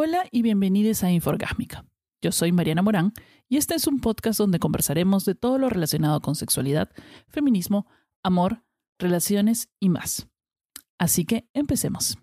[0.00, 1.84] Hola y bienvenidos a Inforgásmica.
[2.22, 3.12] Yo soy Mariana Morán
[3.48, 6.88] y este es un podcast donde conversaremos de todo lo relacionado con sexualidad,
[7.26, 7.88] feminismo,
[8.22, 8.62] amor,
[9.00, 10.28] relaciones y más.
[11.00, 12.16] Así que empecemos.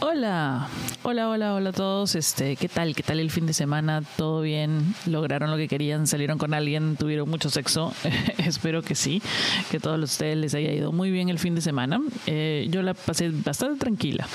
[0.00, 0.68] Hola,
[1.04, 2.14] hola, hola, hola a todos.
[2.14, 2.94] Este, ¿qué tal?
[2.94, 4.02] ¿Qué tal el fin de semana?
[4.16, 4.94] ¿Todo bien?
[5.06, 6.06] ¿Lograron lo que querían?
[6.06, 6.96] ¿Salieron con alguien?
[6.96, 7.92] ¿Tuvieron mucho sexo?
[8.38, 9.22] Espero que sí,
[9.70, 12.00] que a todos ustedes les haya ido muy bien el fin de semana.
[12.26, 14.26] Eh, yo la pasé bastante tranquila.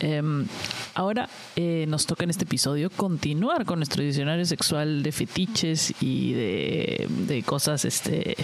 [0.00, 0.46] Em,
[0.94, 6.32] ahora eh, nos toca en este episodio continuar con nuestro diccionario sexual de fetiches y
[6.32, 8.36] de, cosas este,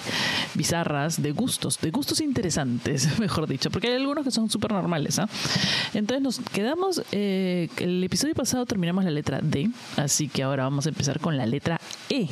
[0.54, 5.18] bizarras, de gustos, de gustos interesantes, mejor dicho, porque hay algunos que son súper normales.
[5.18, 5.28] ¿ah?
[5.94, 7.41] Entonces nos quedamos, eh,
[7.78, 11.46] el episodio pasado terminamos la letra D, así que ahora vamos a empezar con la
[11.46, 12.28] letra E,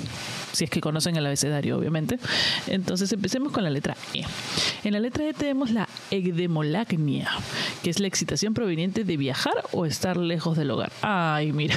[0.53, 2.19] si es que conocen el abecedario, obviamente.
[2.67, 4.25] Entonces empecemos con la letra E.
[4.85, 7.31] En la letra E tenemos la egdemolacnia,
[7.83, 10.93] que es la excitación proveniente de viajar o estar lejos del hogar.
[11.03, 11.77] Ay, mira.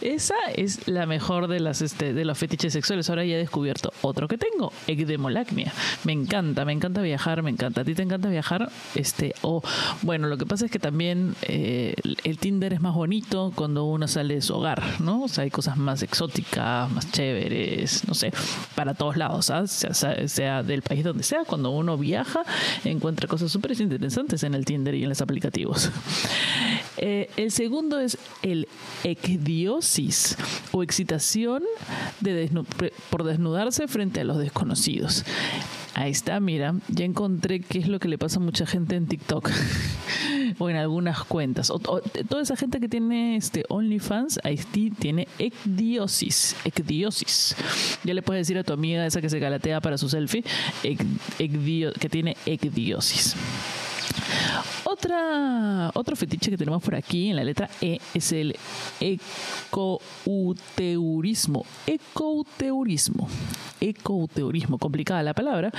[0.00, 3.08] Esa es la mejor de las este, de los fetiches sexuales.
[3.10, 5.72] Ahora ya he descubierto otro que tengo, egdemolacnia.
[6.04, 7.82] Me encanta, me encanta viajar, me encanta.
[7.82, 8.70] ¿A ti te encanta viajar?
[8.94, 9.62] Este, o
[10.02, 11.94] bueno, lo que pasa es que también eh,
[12.24, 15.22] el Tinder es más bonito cuando uno sale de su hogar, ¿no?
[15.22, 18.32] O sea, hay cosas más exóticas, más chéveres, no sé,
[18.74, 19.70] para todos lados, ¿sabes?
[19.70, 22.42] Sea, sea, del país donde sea, cuando uno viaja,
[22.84, 25.90] encuentra cosas súper interesantes en el Tinder y en los aplicativos.
[26.98, 28.68] Eh, el segundo es el
[29.04, 30.36] ecdiosis
[30.72, 31.62] o excitación
[32.20, 32.50] de
[33.10, 35.24] por desnudarse frente a los desconocidos.
[35.94, 39.06] Ahí está, mira, ya encontré qué es lo que le pasa a mucha gente en
[39.06, 39.50] TikTok
[40.58, 41.72] o en algunas cuentas.
[42.28, 44.58] Toda esa gente que tiene este OnlyFans, ahí
[44.98, 45.26] tiene.
[45.38, 46.54] Ecdiosis.
[48.04, 50.44] Ya le puedes decir a tu amiga esa que se galatea para su selfie
[50.82, 53.34] que tiene ecdiosis.
[54.90, 58.56] Otra, otro fetiche que tenemos por aquí en la letra E es el
[59.00, 61.66] ecouteurismo.
[61.86, 63.28] Ecouteurismo.
[63.82, 65.70] Ecouteurismo, complicada la palabra,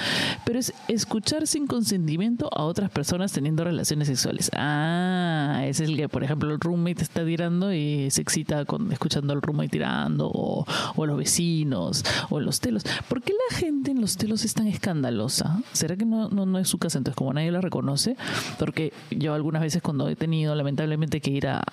[0.46, 4.52] pero es escuchar sin consentimiento a otras personas teniendo relaciones sexuales.
[4.54, 9.34] Ah, es el que, por ejemplo, el roommate está tirando y se excita con, escuchando
[9.34, 12.84] al roommate tirando, o, o los vecinos, o los telos.
[13.10, 15.64] ¿Por qué la gente en los telos es tan escandalosa?
[15.74, 17.00] ¿Será que no, no, no es su casa?
[17.00, 18.16] Entonces, como nadie la reconoce,
[18.60, 21.64] porque yo algunas veces cuando he tenido lamentablemente que ir a,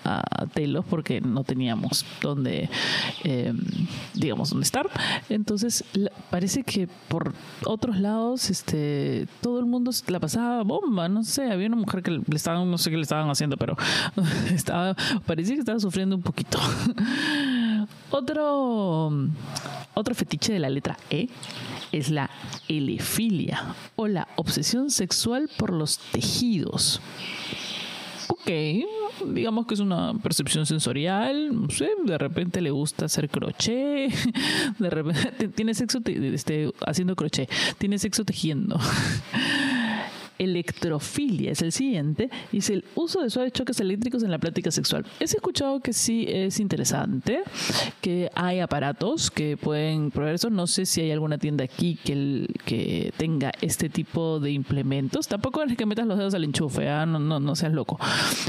[0.54, 2.68] telos porque no teníamos donde,
[3.24, 3.52] eh,
[4.14, 4.88] digamos, dónde estar,
[5.28, 5.84] entonces
[6.30, 11.66] parece que por otros lados este todo el mundo la pasaba bomba, no sé, había
[11.66, 13.76] una mujer que le estaban, no sé qué le estaban haciendo, pero
[14.54, 14.94] estaba,
[15.26, 16.58] parecía que estaba sufriendo un poquito.
[18.10, 19.10] Otro,
[19.96, 21.28] otro fetiche de la letra E
[21.90, 22.30] es la
[22.68, 27.00] elefilia o la obsesión sexual por los tejidos.
[28.28, 28.50] Ok,
[29.26, 34.12] digamos que es una percepción sensorial, no sé, de repente le gusta hacer crochet,
[34.78, 38.78] de repente tiene sexo este, haciendo crochet, tiene sexo tejiendo.
[40.38, 45.04] electrofilia es el siguiente, dice el uso de suaves choques eléctricos en la práctica sexual.
[45.20, 47.42] He escuchado que sí es interesante,
[48.00, 50.50] que hay aparatos que pueden probar eso.
[50.50, 55.28] No sé si hay alguna tienda aquí que, que tenga este tipo de implementos.
[55.28, 57.06] Tampoco es que metas los dedos al enchufe, ¿ah?
[57.06, 57.98] no, no, no seas loco.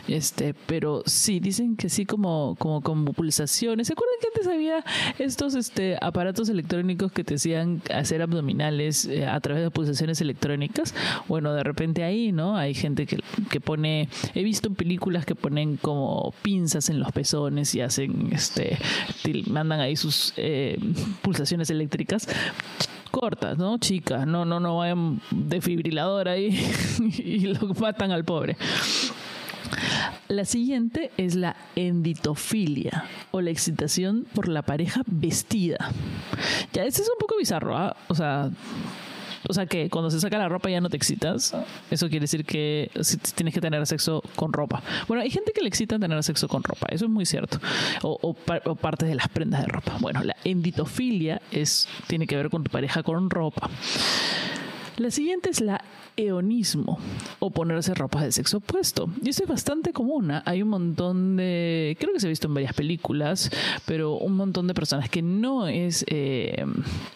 [0.07, 3.87] Este, pero sí, dicen que sí como, como, como pulsaciones.
[3.87, 4.83] ¿Se acuerdan que antes había
[5.19, 10.93] estos este, aparatos electrónicos que te hacían hacer abdominales eh, a través de pulsaciones electrónicas?
[11.27, 12.57] Bueno, de repente repente ahí, ¿no?
[12.57, 13.19] Hay gente que,
[13.51, 18.29] que pone, he visto en películas que ponen como pinzas en los pezones y hacen,
[18.33, 18.79] este,
[19.47, 20.79] mandan ahí sus eh,
[21.21, 22.27] pulsaciones eléctricas
[23.11, 23.77] cortas, ¿no?
[23.77, 26.59] Chicas, no, no, no vayan defibrilador ahí
[26.99, 28.57] y lo matan al pobre.
[30.27, 35.91] La siguiente es la enditofilia o la excitación por la pareja vestida.
[36.73, 37.95] Ya, este es un poco bizarro, ¿ah?
[38.07, 38.49] O sea,
[39.47, 41.55] o sea que cuando se saca la ropa ya no te excitas.
[41.91, 42.91] Eso quiere decir que
[43.35, 44.81] tienes que tener sexo con ropa.
[45.07, 46.87] Bueno, hay gente que le excita tener sexo con ropa.
[46.89, 47.59] Eso es muy cierto.
[48.01, 49.97] O, o, partes de las prendas de ropa.
[49.99, 53.69] Bueno, la enditofilia es, tiene que ver con tu pareja con ropa.
[54.97, 55.83] La siguiente es la
[56.17, 56.99] eonismo
[57.39, 59.09] o ponerse ropas de sexo opuesto.
[59.23, 60.31] Y eso es bastante común.
[60.31, 60.43] ¿ah?
[60.45, 63.51] Hay un montón de, creo que se ha visto en varias películas,
[63.85, 66.65] pero un montón de personas que no es, eh,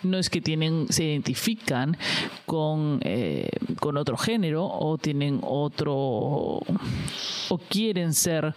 [0.03, 1.98] no es que tienen, se identifican
[2.45, 3.50] con, eh,
[3.80, 6.62] con otro género o tienen otro
[7.51, 8.53] o quieren ser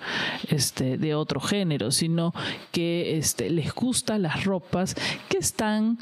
[0.49, 2.33] este, de otro género, sino
[2.71, 4.95] que este, les gustan las ropas
[5.29, 5.99] que están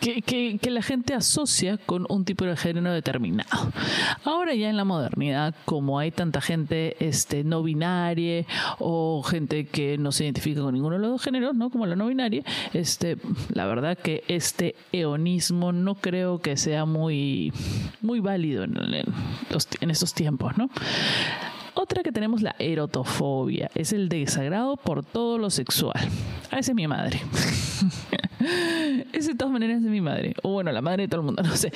[0.00, 3.72] que, la gente asocia con un tipo de género determinado.
[4.24, 8.44] Ahora ya en la modernidad, como hay tanta gente este, no binaria
[8.78, 11.70] o gente que no se identifica con ninguno de los dos géneros, ¿no?
[11.70, 12.42] como la no binaria,
[12.72, 13.16] este,
[13.52, 17.52] la verdad que este eonismo no creo que sea muy,
[18.00, 18.94] muy válido en,
[19.90, 20.56] estos tiempos.
[20.56, 20.70] ¿no?
[21.74, 26.08] Otra que tenemos la erotofobia, es el desagrado por todo lo sexual.
[26.50, 27.20] Ah, esa es mi madre.
[29.12, 30.34] es de todas maneras de mi madre.
[30.42, 31.72] O bueno, la madre de todo el mundo, no sé.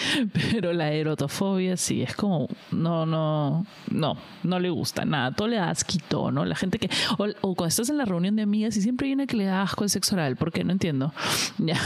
[0.53, 5.33] Pero la erotofobia sí, es como, no, no, no, no le gusta nada.
[5.33, 6.45] Todo le da asquito, ¿no?
[6.45, 9.27] La gente que, o, o cuando estás en la reunión de amigas y siempre viene
[9.27, 10.37] que le da asco el sexo oral.
[10.37, 10.65] ¿Por qué?
[10.65, 11.13] No entiendo.
[11.59, 11.79] Ya.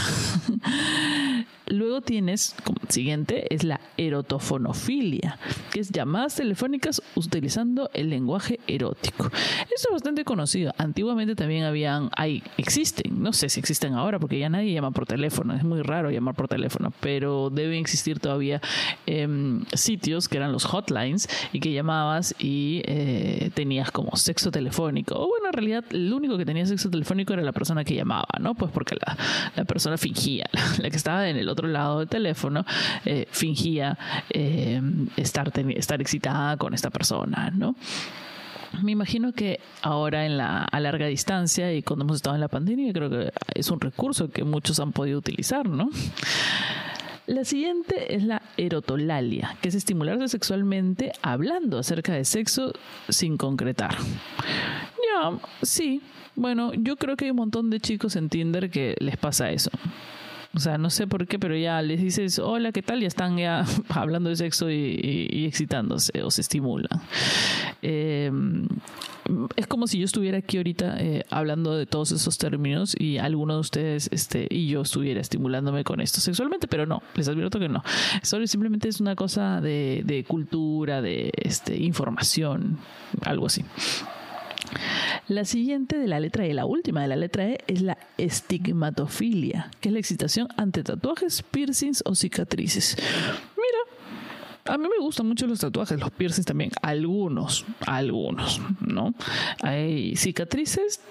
[1.69, 5.37] Luego tienes, como siguiente, es la erotofonofilia,
[5.71, 9.25] que es llamadas telefónicas utilizando el lenguaje erótico.
[9.25, 10.73] Esto es bastante conocido.
[10.77, 15.05] Antiguamente también habían, hay, existen, no sé si existen ahora, porque ya nadie llama por
[15.05, 18.61] teléfono, es muy raro llamar por teléfono, pero deben existir todavía
[19.05, 25.15] em, sitios que eran los hotlines y que llamabas y eh, tenías como sexo telefónico.
[25.15, 28.29] O bueno, en realidad, el único que tenía sexo telefónico era la persona que llamaba,
[28.39, 28.55] ¿no?
[28.55, 29.17] Pues porque la,
[29.55, 30.45] la persona fingía,
[30.79, 32.63] la que estaba en el otro otro lado del teléfono
[33.03, 33.97] eh, fingía
[34.29, 34.79] eh,
[35.17, 37.75] estar, estar excitada con esta persona, ¿no?
[38.83, 42.47] Me imagino que ahora en la, a larga distancia y cuando hemos estado en la
[42.47, 45.89] pandemia, creo que es un recurso que muchos han podido utilizar, ¿no?
[47.25, 52.71] La siguiente es la erotolalia, que es estimularse sexualmente hablando acerca de sexo
[53.09, 53.97] sin concretar.
[53.97, 56.01] Ya, sí.
[56.35, 59.71] Bueno, yo creo que hay un montón de chicos en Tinder que les pasa eso.
[60.55, 63.03] O sea, no sé por qué, pero ya les dices, hola, ¿qué tal?
[63.03, 67.01] Y están ya hablando de sexo y, excitándose o se estimulan.
[67.81, 68.31] Eh,
[69.55, 73.55] es como si yo estuviera aquí ahorita eh, hablando de todos esos términos y alguno
[73.55, 77.69] de ustedes este, y yo estuviera estimulándome con esto sexualmente, pero no, les advierto que
[77.69, 77.83] no.
[78.23, 82.77] Solo simplemente es una cosa de, de cultura, de este, información,
[83.21, 83.63] algo así.
[85.27, 89.71] La siguiente de la letra E, la última de la letra E, es la estigmatofilia,
[89.81, 92.97] que es la excitación ante tatuajes, piercings o cicatrices.
[93.55, 99.13] Mira, a mí me gustan mucho los tatuajes, los piercings también, algunos, algunos, ¿no?
[99.61, 101.01] Hay cicatrices,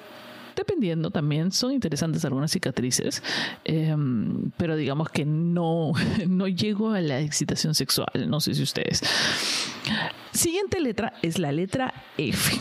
[0.56, 3.22] dependiendo también, son interesantes algunas cicatrices,
[3.64, 5.92] em, pero digamos que no,
[6.26, 9.02] no llego a la excitación sexual, no sé si ustedes.
[10.32, 12.56] Siguiente letra es la letra F.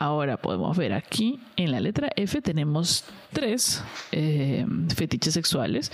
[0.00, 3.04] Ahora podemos ver aquí en la letra F tenemos
[3.34, 4.64] tres eh,
[4.96, 5.92] fetiches sexuales.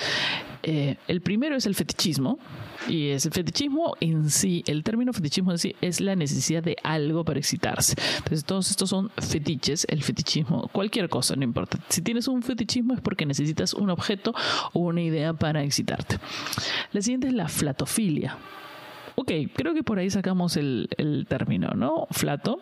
[0.63, 2.39] Eh, el primero es el fetichismo.
[2.89, 6.77] Y es el fetichismo en sí, el término fetichismo en sí es la necesidad de
[6.85, 7.97] algo para excitarse.
[8.19, 11.81] Entonces todos estos son fetiches, el fetichismo, cualquier cosa, no importa.
[11.89, 14.33] Si tienes un fetichismo es porque necesitas un objeto
[14.73, 16.19] o una idea para excitarte.
[16.93, 18.39] La siguiente es la flatofilia.
[19.19, 20.89] Ok, creo que por ahí sacamos el,
[21.27, 22.07] término, ¿no?
[22.11, 22.61] Flato.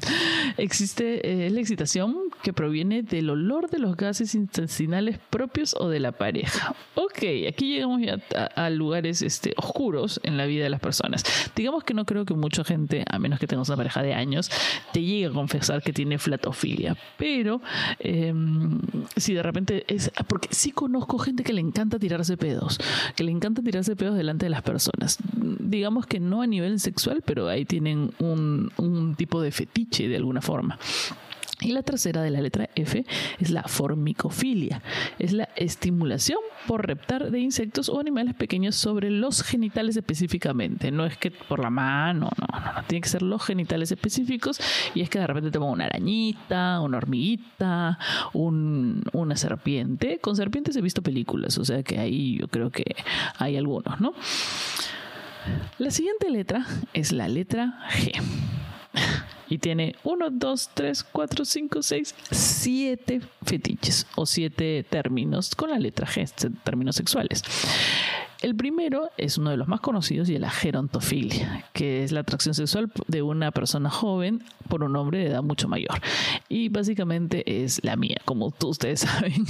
[0.56, 6.00] Existe eh, la excitación que proviene del olor de los gases intestinales propios o de
[6.00, 6.74] la pareja.
[6.96, 8.18] Ok, aquí llegamos ya
[8.56, 11.24] a, lugares este, oscuros en la vida de las personas.
[11.54, 14.50] Digamos que no creo que mucha gente, a menos que tengas una pareja de años,
[14.92, 16.96] te llegue a confesar que tiene flatofilia.
[17.16, 17.62] Pero
[18.00, 18.80] em,
[19.16, 20.10] si de repente es.
[20.26, 22.80] Porque sí conozco gente que le encanta tirarse pedos,
[23.14, 25.18] que le encanta tirarse pedos delante de las personas.
[25.32, 30.16] Digamos que no a nivel sexual, pero ahí tienen un, un tipo de fetiche de
[30.16, 30.78] alguna forma.
[31.62, 33.04] Y la tercera de la letra F
[33.38, 34.82] es la formicofilia.
[35.18, 40.90] Es la estimulación por reptar de insectos o animales pequeños sobre los genitales específicamente.
[40.90, 42.82] No es que por la mano, no, no, no.
[42.88, 44.58] Tiene que ser los genitales específicos.
[44.94, 47.98] Y es que de repente tengo una arañita, una hormiguita,
[48.32, 50.18] un, una serpiente.
[50.20, 52.96] Con serpientes he visto películas, o sea que ahí yo creo que
[53.38, 54.14] hay algunos, ¿no?
[55.78, 58.12] La siguiente letra es la letra G.
[59.48, 65.78] Y tiene 1, 2, 3, 4, 5, 6, 7 fetiches o 7 términos con la
[65.78, 66.26] letra G,
[66.64, 67.42] términos sexuales.
[68.42, 72.20] El primero es uno de los más conocidos y es la gerontofilia, que es la
[72.20, 76.00] atracción sexual de una persona joven por un hombre de edad mucho mayor.
[76.48, 79.46] Y básicamente es la mía, como todos ustedes saben.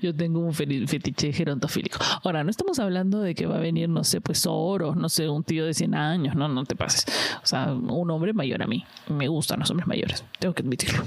[0.00, 1.98] Yo tengo un fetiche gerontofílico.
[2.22, 5.28] Ahora, no estamos hablando de que va a venir, no sé, pues Soros, no sé,
[5.28, 7.06] un tío de 100 años, no, no te pases.
[7.42, 8.84] O sea, un hombre mayor a mí.
[9.08, 11.02] Me gustan los hombres mayores, tengo que admitirlo.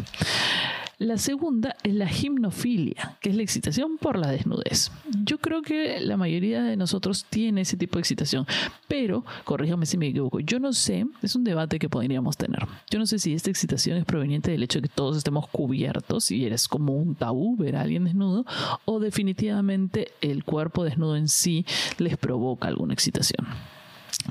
[0.97, 4.91] La segunda es la gimnofilia, que es la excitación por la desnudez.
[5.25, 8.45] Yo creo que la mayoría de nosotros tiene ese tipo de excitación,
[8.87, 12.65] pero, corríjame si me equivoco, yo no sé, es un debate que podríamos tener.
[12.89, 16.31] Yo no sé si esta excitación es proveniente del hecho de que todos estemos cubiertos
[16.31, 18.45] y eres como un tabú ver a alguien desnudo,
[18.85, 21.65] o definitivamente el cuerpo desnudo en sí
[21.97, 23.45] les provoca alguna excitación.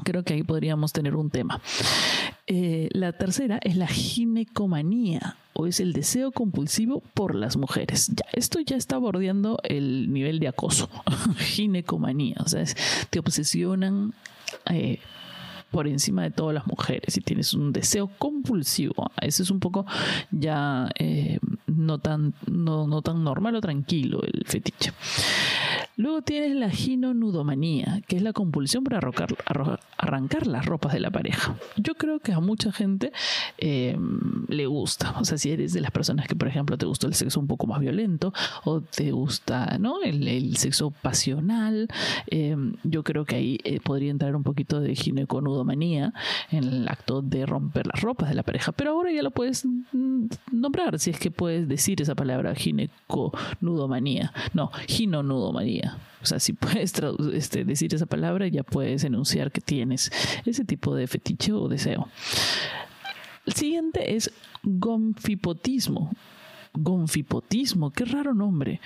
[0.05, 1.61] Creo que ahí podríamos tener un tema.
[2.47, 8.13] Eh, la tercera es la ginecomanía o es el deseo compulsivo por las mujeres.
[8.33, 10.91] Esto ya está bordeando el nivel de acoso.
[11.39, 12.65] ginecomanía, o sea,
[13.11, 14.15] te obsesionan.
[14.71, 14.99] Eh,
[15.75, 19.11] por encima de todas las mujeres y tienes un deseo compulsivo.
[19.21, 19.85] Ese es un poco
[20.31, 24.93] ya eh, no, tan, no, no tan normal o tranquilo el fetiche.
[25.97, 31.57] Luego tienes la ginonudomanía, que es la compulsión para arrancar, las ropas de la pareja.
[31.77, 33.13] Yo creo que a mucha gente
[33.59, 33.97] eh,
[34.49, 35.15] le gusta.
[35.21, 37.47] O sea, si eres de las personas que, por ejemplo, te gusta el sexo un
[37.47, 38.33] poco más violento
[38.65, 40.03] o te gusta ¿no?
[40.03, 41.89] el, sexo pasional,
[42.27, 46.13] eh, yo creo que ahí eh, podría entrar un poquito de gineconudomanía
[46.51, 48.73] en el acto de romper las ropas de la pareja.
[48.73, 54.33] Pero ahora ya lo puedes mm, nombrar, si es que puedes decir esa palabra gineconudomanía.
[54.55, 55.84] No, ginonudomanía.
[56.23, 56.95] O sea, si puedes
[57.33, 60.11] este, decir esa palabra, ya puedes enunciar que tienes
[60.47, 62.09] ese tipo de fetiche o deseo.
[63.47, 64.31] El siguiente es
[64.63, 66.11] gonfipotismo.
[66.73, 68.81] Gonfipotismo, qué raro nombre.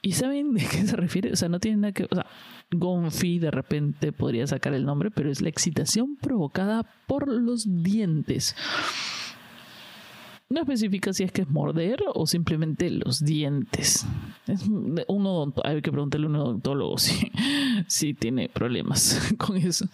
[0.00, 1.32] ¿Y saben de qué se refiere?
[1.32, 2.04] O sea, no tiene nada que.
[2.04, 2.26] O sea,
[2.70, 8.56] gonfi de repente podría sacar el nombre, pero es la excitación provocada por los dientes.
[10.54, 14.06] No especifica si es que es morder o simplemente los dientes.
[14.46, 17.32] Es un hay que preguntarle a un odontólogo si,
[17.88, 19.86] si tiene problemas con eso.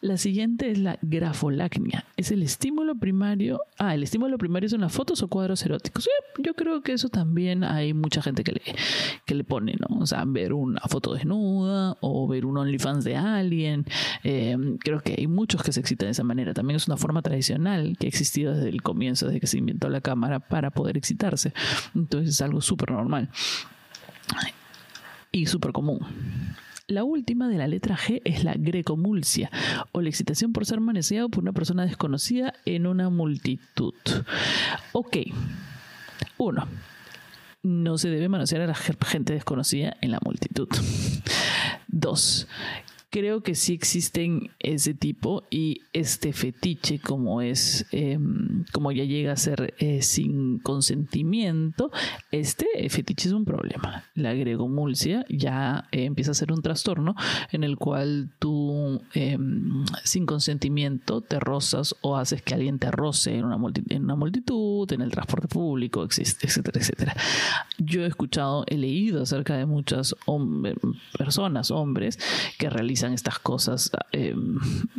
[0.00, 2.04] La siguiente es la grafolacnia.
[2.16, 3.60] Es el estímulo primario.
[3.78, 6.08] Ah, el estímulo primario son las fotos o cuadros eróticos.
[6.38, 8.62] yo creo que eso también hay mucha gente que le,
[9.24, 9.98] que le pone, ¿no?
[10.00, 13.86] O sea, ver una foto desnuda o ver un OnlyFans de alguien.
[14.24, 16.54] Eh, creo que hay muchos que se excitan de esa manera.
[16.54, 19.88] También es una forma tradicional que ha existido desde el comienzo, desde que se inventó
[19.88, 21.52] la cámara para poder excitarse.
[21.94, 23.28] Entonces es algo súper normal
[25.32, 26.00] y súper común.
[26.92, 29.50] La última de la letra G es la grecomulsia,
[29.92, 33.94] o la excitación por ser manejado por una persona desconocida en una multitud.
[34.92, 35.16] Ok.
[36.36, 36.68] Uno.
[37.62, 40.68] No se debe manosear a la gente desconocida en la multitud.
[41.88, 42.46] Dos
[43.12, 49.32] creo que sí existen ese tipo y este fetiche como es em, como ya llega
[49.32, 51.90] a ser eh, sin consentimiento
[52.30, 54.04] este fetiche es un problema.
[54.14, 57.14] La gregomulsia ya eh, empieza a ser un trastorno
[57.50, 63.36] en el cual tú em, sin consentimiento te rozas o haces que alguien te roce
[63.36, 63.58] en una,
[63.90, 67.14] en una multitud en el transporte público etcétera etcétera.
[67.76, 70.16] Yo he escuchado he leído acerca de muchas
[71.18, 72.18] personas hombres
[72.56, 74.34] que realizan estas cosas eh,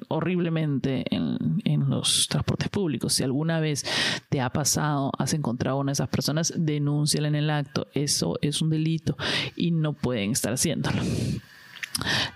[0.07, 3.13] horriblemente en, en, los transportes públicos.
[3.13, 3.85] Si alguna vez
[4.29, 7.87] te ha pasado, has encontrado a una de esas personas, denúnciala en el acto.
[7.93, 9.15] Eso es un delito
[9.55, 11.01] y no pueden estar haciéndolo.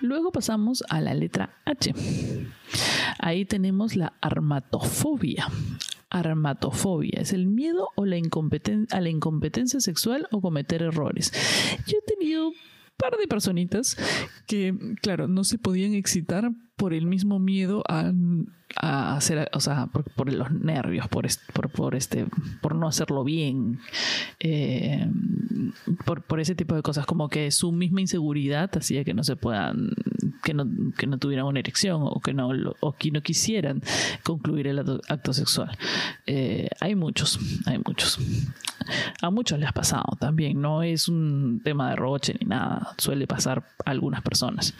[0.01, 1.93] Luego pasamos a la letra H.
[3.19, 5.47] Ahí tenemos la armatofobia.
[6.09, 11.31] Armatofobia es el miedo o la a la incompetencia sexual o cometer errores.
[11.87, 12.51] Yo he tenido
[12.97, 13.97] par de personitas
[14.47, 18.11] que, claro, no se podían excitar por el mismo miedo a,
[19.15, 22.27] hacer, o sea, por, los nervios, por, por, por, este,
[22.61, 23.79] por no hacerlo bien,
[24.39, 25.09] eh,
[26.05, 29.35] por, por ese tipo de cosas, como que su misma inseguridad hacía que no se
[29.35, 29.91] puedan,
[30.47, 30.65] que no,
[30.97, 32.49] que no tuvieran una erección o que no,
[32.79, 33.81] o que no quisieran
[34.23, 35.77] concluir el acto, sexual.
[36.25, 38.17] Eh, hay muchos, hay muchos.
[39.21, 43.27] A muchos les ha pasado también, no es un tema de roche ni nada, suele
[43.27, 44.73] pasar a algunas personas.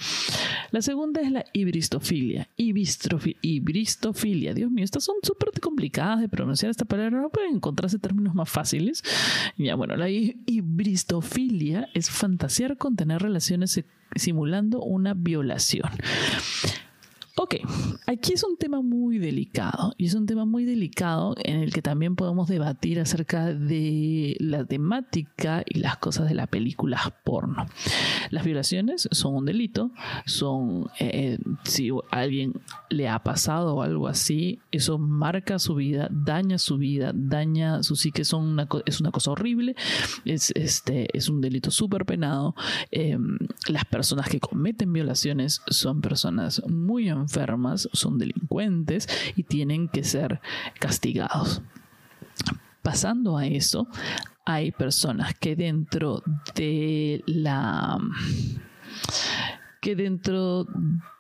[0.71, 2.47] La segunda es la hibristofilia.
[2.55, 8.33] Hibristofilia, Dios mío, estas son súper complicadas de pronunciar esta palabra, no pueden encontrarse términos
[8.33, 9.03] más fáciles.
[9.57, 13.71] Ya bueno, la hibristofilia es fantasear con tener relaciones
[14.15, 15.89] simulando una violación.
[17.39, 17.55] Ok,
[18.07, 21.83] aquí es un tema muy delicado y es un tema muy delicado en el que
[21.83, 27.67] también podemos debatir acerca de la temática y las cosas de la película porno.
[28.31, 29.91] Las violaciones son un delito,
[30.25, 32.53] son eh, si a alguien
[32.89, 38.25] le ha pasado algo así, eso marca su vida, daña su vida, daña su psique,
[38.25, 39.75] son es una cosa horrible,
[40.25, 42.55] es, este, es un delito súper penado.
[42.89, 47.26] Em, las personas que cometen violaciones son personas muy enfermas,
[47.93, 50.41] son delincuentes y tienen que ser
[50.79, 51.61] castigados.
[52.81, 53.87] Pasando a eso,
[54.45, 56.23] hay personas que dentro
[56.55, 57.97] de la
[59.81, 60.65] que dentro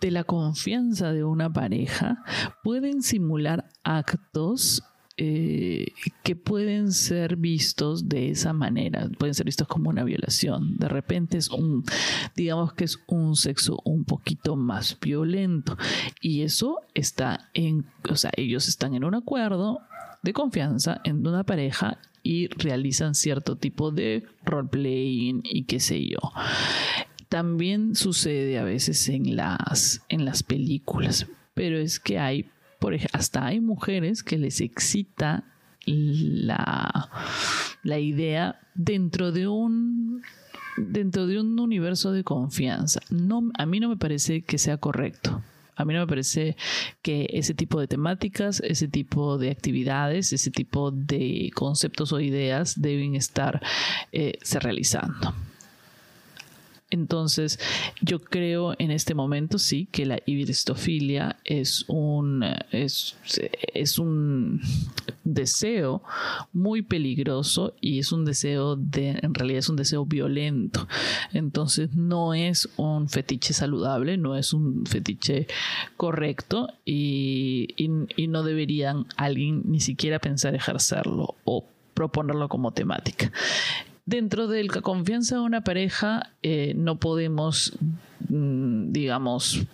[0.01, 2.23] de la confianza de una pareja
[2.63, 4.83] pueden simular actos
[5.19, 10.77] eh, que pueden ser vistos de esa manera, pueden ser vistos como una violación.
[10.77, 11.83] De repente es un,
[12.35, 15.75] digamos que es un sexo un poquito más violento
[16.21, 19.79] y eso está en, o sea, ellos están en un acuerdo
[20.21, 26.19] de confianza en una pareja y realizan cierto tipo de role-playing y qué sé yo.
[27.27, 32.51] También sucede a veces en las, en las películas, pero es que hay
[33.13, 35.43] hasta hay mujeres que les excita
[35.85, 37.09] la,
[37.83, 40.21] la idea dentro de un
[40.77, 42.99] dentro de un universo de confianza.
[43.09, 45.41] No, a mí no me parece que sea correcto.
[45.75, 46.55] A mí no me parece
[47.01, 52.81] que ese tipo de temáticas, ese tipo de actividades, ese tipo de conceptos o ideas
[52.81, 53.61] deben estar
[54.11, 55.35] eh, se realizando.
[56.89, 57.59] Entonces,
[58.01, 63.17] yo creo en este momento sí que la ibristofilia es un, es,
[63.73, 64.61] es un
[65.25, 66.01] deseo
[66.53, 70.87] muy peligroso y es un deseo de, en realidad es un deseo violento.
[71.33, 75.47] Entonces, no es un fetiche saludable, no es un fetiche
[75.97, 83.31] correcto y, y no deberían alguien ni siquiera pensar ejercerlo o proponerlo como temática
[84.07, 87.77] dentro de la confianza de una pareja eh, no podemos,
[88.29, 89.67] mm, digamos,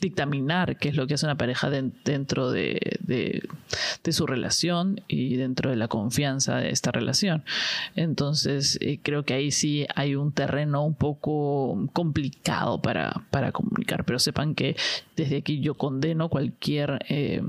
[0.00, 3.48] dictaminar qué es lo que hace una pareja dentro de,
[4.10, 7.44] su relación y dentro de la confianza de esta relación.
[7.94, 14.04] Entonces, eh, creo que ahí sí hay un terreno un poco complicado para, para comunicar,
[14.04, 14.76] pero sepan que
[15.16, 17.40] desde aquí yo condeno cualquier, eh,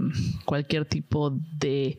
[0.46, 1.98] cualquier tipo de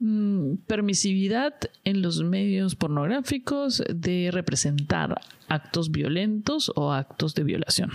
[0.00, 7.90] Mm, permisividad en los medios pornográficos de representar actos violentos o actos de violación.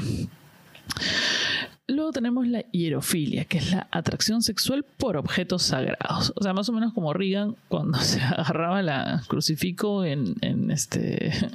[1.88, 6.34] Luego tenemos la hierofilia, que es la atracción sexual por objetos sagrados.
[6.36, 11.32] O sea, más o menos como Reagan cuando se agarraba la crucifijo en, en este.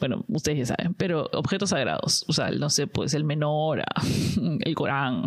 [0.00, 2.24] Bueno, ustedes ya saben, pero objetos sagrados.
[2.26, 3.84] O sea, no sé, pues el menor,
[4.60, 5.26] el Corán,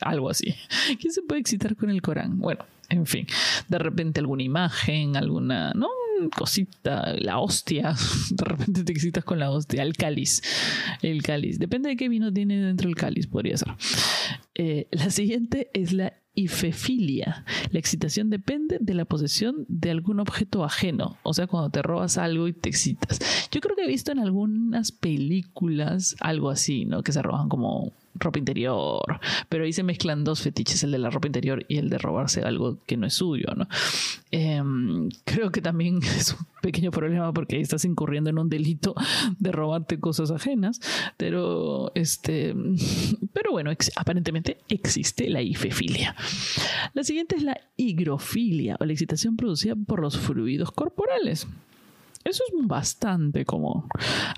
[0.00, 0.54] algo así.
[1.00, 2.38] ¿Quién se puede excitar con el Corán?
[2.38, 3.26] Bueno, en fin,
[3.68, 5.88] de repente alguna imagen, alguna, ¿no?
[6.36, 7.94] Cosita, la hostia,
[8.30, 10.42] de repente te excitas con la hostia, el cáliz,
[11.02, 13.74] el cáliz, depende de qué vino tiene dentro el cáliz, podría ser.
[14.54, 17.44] Eh, la siguiente es la ifefilia.
[17.70, 22.18] La excitación depende de la posesión de algún objeto ajeno, o sea, cuando te robas
[22.18, 23.20] algo y te excitas.
[23.50, 27.02] Yo creo que he visto en algunas películas algo así, ¿no?
[27.02, 31.10] Que se roban como ropa interior, pero ahí se mezclan dos fetiches, el de la
[31.10, 33.68] ropa interior y el de robarse algo que no es suyo, ¿no?
[34.30, 38.94] Em, creo que también es un pequeño problema porque ahí estás incurriendo en un delito
[39.38, 40.80] de robarte cosas ajenas,
[41.16, 42.54] pero este,
[43.32, 46.14] pero bueno, aparentemente existe la ifefilia.
[46.94, 51.46] La siguiente es la higrofilia o la excitación producida por los fluidos corporales.
[52.24, 53.84] Eso es bastante común.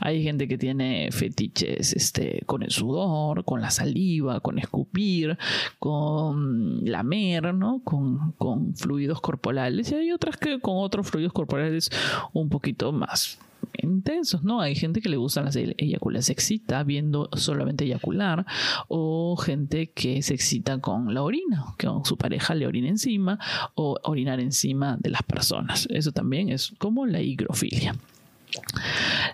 [0.01, 5.39] Hay gente que tiene fetiches este, con el sudor, con la saliva, con escupir,
[5.79, 7.81] con lamer, ¿no?
[7.85, 9.93] Con, con fluidos corporales.
[9.93, 11.91] Y hay otras que con otros fluidos corporales
[12.33, 13.39] un poquito más
[13.83, 14.61] intensos, ¿no?
[14.61, 18.47] Hay gente que le gustan las eyaculaciones, se excita viendo solamente eyacular,
[18.89, 23.39] o gente que se excita con la orina, que su pareja le orina encima,
[23.75, 25.87] o orinar encima de las personas.
[25.91, 27.95] Eso también es como la higrofilia.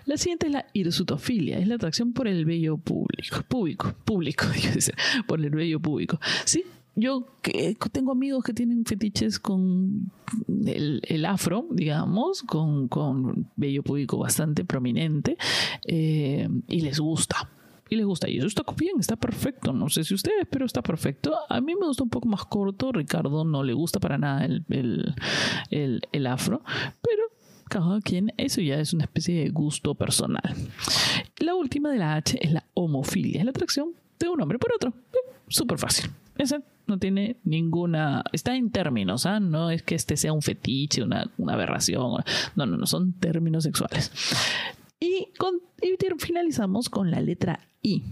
[0.05, 4.45] La siguiente es la hirsutofilia, es la atracción por el vello público, público, público,
[5.27, 6.19] por el vello público.
[6.45, 6.65] Sí,
[6.95, 7.25] yo
[7.91, 10.11] tengo amigos que tienen fetiches con
[10.65, 15.37] el, afro, digamos, con, con vello público bastante prominente
[15.87, 17.49] eh, y les gusta.
[17.89, 18.29] Y les gusta.
[18.29, 19.73] Y eso está bien, está perfecto.
[19.73, 21.35] No sé si ustedes, pero está perfecto.
[21.49, 22.91] A mí me gusta un poco más corto.
[22.91, 24.63] Ricardo no le gusta para nada el,
[25.69, 26.63] el, el afro.
[27.01, 27.23] Pero
[27.69, 30.55] cada quien, eso ya es una especie de gusto personal.
[31.39, 34.73] La última de la H es la homofilia, es la atracción de un hombre por
[34.73, 34.93] otro.
[35.11, 36.11] Eh, súper fácil.
[36.37, 38.23] Ese no tiene ninguna.
[38.31, 39.39] Está en términos, ¿ah?
[39.39, 42.23] No es que este sea un fetiche, una, aberración.
[42.55, 44.11] No, no, no, son términos sexuales.
[44.99, 48.03] Y, con, y finalizamos con la letra I.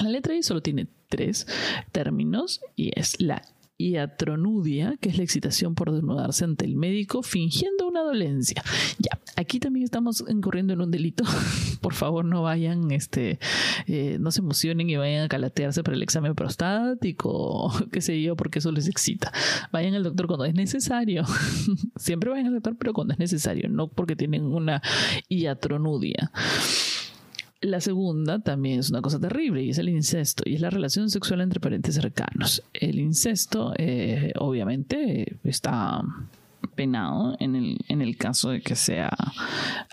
[0.00, 1.46] La letra I solo tiene tres
[1.92, 3.42] términos y es la
[3.78, 8.62] iatronudia, que es la excitación por desnudarse ante el médico fingiendo una dolencia.
[8.98, 11.24] Ya, aquí también estamos incurriendo en un delito.
[11.80, 13.38] por favor, no vayan, este,
[13.86, 18.36] eh, no se emocionen y vayan a calatearse para el examen prostático, qué sé yo,
[18.36, 19.32] porque eso les excita.
[19.72, 21.24] Vayan al doctor cuando es necesario.
[21.96, 24.82] Siempre vayan al doctor, pero cuando es necesario, no porque tienen una
[25.28, 26.30] iatronudia.
[27.64, 31.08] La segunda también es una cosa terrible y es el incesto y es la relación
[31.08, 32.62] sexual entre parientes cercanos.
[32.74, 36.02] El incesto eh, obviamente está
[36.74, 39.16] penado en el, en el caso de que sea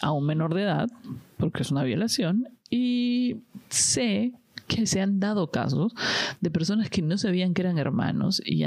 [0.02, 0.90] a un menor de edad,
[1.38, 3.38] porque es una violación, y
[3.70, 4.34] sé
[4.68, 5.94] que se han dado casos
[6.42, 8.66] de personas que no sabían que eran hermanos y,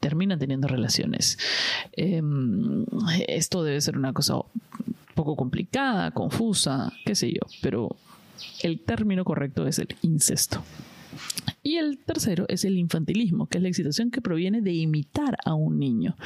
[0.00, 1.38] terminan teniendo relaciones.
[1.92, 2.86] Em,
[3.26, 4.36] esto debe ser una cosa
[5.14, 7.96] poco complicada, confusa, qué sé yo, pero
[8.62, 10.62] el término correcto es el incesto.
[11.62, 15.54] Y el tercero es el infantilismo, que es la excitación que proviene de imitar a
[15.54, 16.16] un niño.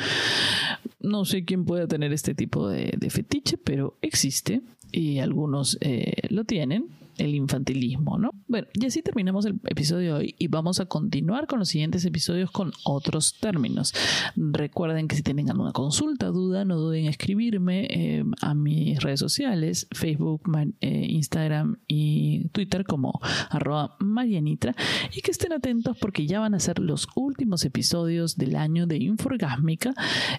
[1.01, 6.45] No sé quién puede tener este tipo de, fetiche, pero existe y algunos eh, lo
[6.45, 8.31] tienen el infantilismo, ¿no?
[8.49, 12.05] Bueno, y así terminamos el episodio de hoy y vamos a continuar con los siguientes
[12.05, 13.95] episodios con otros términos.
[14.37, 19.21] Recuerden que si tienen alguna consulta, duda, no duden en escribirme eh, a mis redes
[19.21, 20.43] sociales, Facebook,
[20.81, 23.21] eh, Instagram y Twitter como
[23.51, 24.75] arroba Marianitra
[25.15, 28.97] y que estén atentos porque ya van a ser los últimos episodios del año de
[28.97, 29.95] Inforgásmica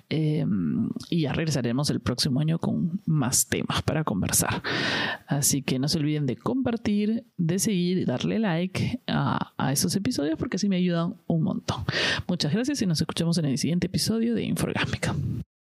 [0.09, 0.45] eh,
[1.09, 4.61] y ya regresaremos el próximo año con más temas para conversar.
[5.27, 9.73] Así que no se olviden de compartir compartir, de seguir y darle like a, a
[9.73, 11.83] esos episodios porque así me ayudan un montón.
[12.25, 15.13] Muchas gracias y nos escuchamos en el siguiente episodio de Inforgámica.